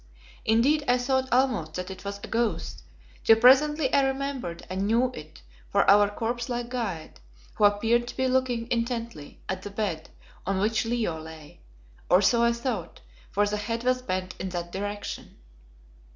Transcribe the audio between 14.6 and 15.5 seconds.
direction.